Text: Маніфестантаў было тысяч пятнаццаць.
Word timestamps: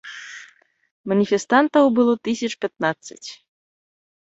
Маніфестантаў 1.13 1.85
было 2.01 2.13
тысяч 2.31 2.51
пятнаццаць. 2.67 3.29